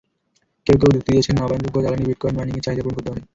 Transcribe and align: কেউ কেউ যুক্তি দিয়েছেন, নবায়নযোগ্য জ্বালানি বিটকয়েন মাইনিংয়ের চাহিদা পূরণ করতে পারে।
কেউ 0.65 0.75
কেউ 0.81 0.89
যুক্তি 0.95 1.09
দিয়েছেন, 1.13 1.35
নবায়নযোগ্য 1.41 1.77
জ্বালানি 1.83 2.03
বিটকয়েন 2.09 2.35
মাইনিংয়ের 2.37 2.65
চাহিদা 2.65 2.83
পূরণ 2.83 2.95
করতে 2.97 3.09
পারে। 3.11 3.21